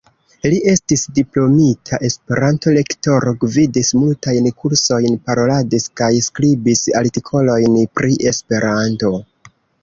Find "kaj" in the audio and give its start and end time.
6.03-6.09